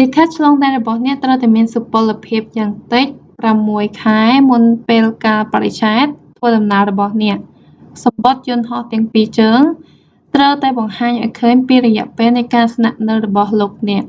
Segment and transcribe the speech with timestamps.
[0.04, 3.06] ិខិតឆ្លងដែនរបស់អ្នកត្រូវតែមានសុពលភាពយ៉ាងតិច
[3.46, 6.04] 6 ខែ មុនពេលកាលបរិច្ឆេទ
[6.38, 7.38] ធ្វើដំណើររបស់អ្នក
[8.04, 9.60] សំបុត្រយន្តហោះទាំងពីរជើង
[10.34, 14.04] ត្រូវតែបង្ហាញឱ្យឃើញពីរយៈពេលនៃការស្នាក់នៅរបស់លោកអ្នក